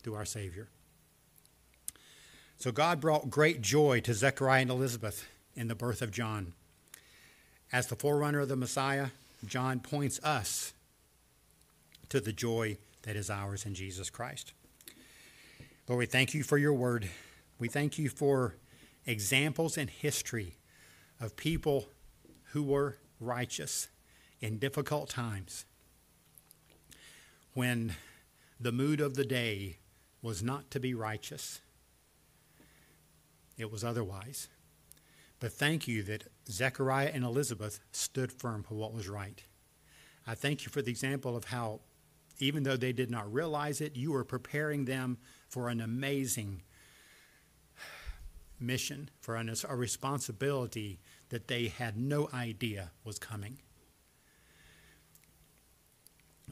[0.03, 0.69] through our Savior.
[2.57, 6.55] So God brought great joy to Zechariah and Elizabeth in the birth of John.
[7.73, 9.09] As the forerunner of the Messiah,
[9.45, 10.73] John points us
[12.09, 14.53] to the joy that is ours in Jesus Christ.
[15.89, 17.09] Lord, we thank you for your word.
[17.59, 18.57] We thank you for
[19.07, 20.57] examples in history
[21.21, 21.87] of people
[22.53, 23.89] who were righteous
[24.41, 25.65] in difficult times
[27.59, 27.93] when
[28.61, 29.79] the mood of the day
[30.23, 31.61] was not to be righteous,
[33.57, 34.47] it was otherwise.
[35.41, 39.43] But thank you that Zechariah and Elizabeth stood firm for what was right.
[40.25, 41.81] I thank you for the example of how,
[42.39, 46.63] even though they did not realize it, you were preparing them for an amazing
[48.61, 51.01] mission, for a responsibility
[51.31, 53.59] that they had no idea was coming.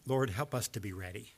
[0.06, 1.34] Lord, help us to be ready.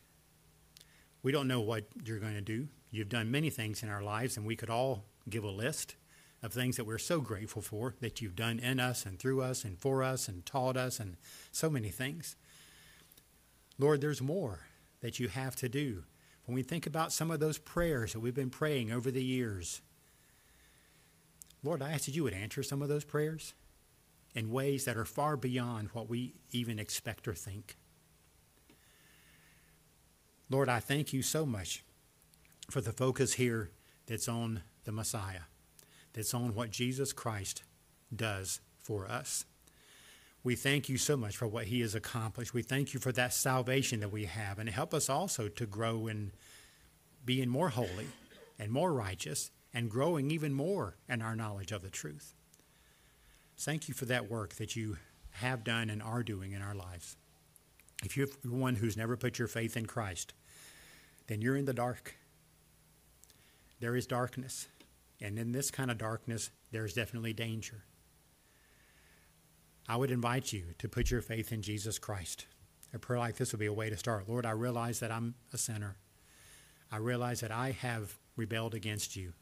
[1.22, 2.68] We don't know what you're going to do.
[2.90, 5.96] You've done many things in our lives, and we could all give a list
[6.42, 9.64] of things that we're so grateful for that you've done in us and through us
[9.64, 11.16] and for us and taught us and
[11.50, 12.36] so many things.
[13.78, 14.66] Lord, there's more
[15.00, 16.04] that you have to do.
[16.44, 19.82] When we think about some of those prayers that we've been praying over the years,
[21.62, 23.54] Lord, I ask that you would answer some of those prayers
[24.34, 27.76] in ways that are far beyond what we even expect or think.
[30.50, 31.84] Lord, I thank you so much
[32.70, 33.70] for the focus here
[34.06, 35.42] that's on the Messiah,
[36.12, 37.62] that's on what Jesus Christ
[38.14, 39.44] does for us.
[40.42, 42.54] We thank you so much for what he has accomplished.
[42.54, 46.06] We thank you for that salvation that we have, and help us also to grow
[46.06, 46.32] in
[47.24, 48.06] being more holy
[48.58, 52.32] and more righteous and growing even more in our knowledge of the truth.
[53.58, 54.96] Thank you for that work that you
[55.32, 57.16] have done and are doing in our lives.
[58.02, 60.32] If you're one who's never put your faith in Christ,
[61.28, 62.16] then you're in the dark.
[63.80, 64.66] There is darkness.
[65.20, 67.84] And in this kind of darkness, there's definitely danger.
[69.88, 72.46] I would invite you to put your faith in Jesus Christ.
[72.92, 74.28] A prayer like this would be a way to start.
[74.28, 75.96] Lord, I realize that I'm a sinner.
[76.90, 79.32] I realize that I have rebelled against you.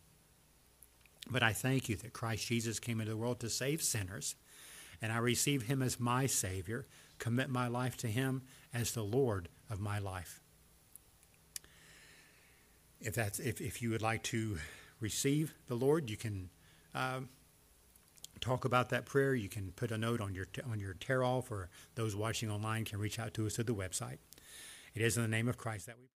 [1.29, 4.37] But I thank you that Christ Jesus came into the world to save sinners,
[5.03, 6.87] and I receive him as my Savior,
[7.19, 10.41] commit my life to him as the Lord of my life.
[13.01, 14.59] If, that's, if, if you would like to
[15.01, 16.51] receive the Lord, you can
[16.95, 17.21] uh,
[18.41, 19.35] talk about that prayer.
[19.35, 22.85] You can put a note on your, on your tear off, or those watching online
[22.85, 24.19] can reach out to us at the website.
[24.95, 26.07] It is in the name of Christ that we